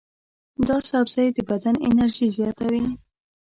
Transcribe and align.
دا 0.67 0.77
سبزی 0.89 1.27
د 1.35 1.37
بدن 1.49 1.75
انرژي 1.87 2.27
زیاتوي. 2.37 2.85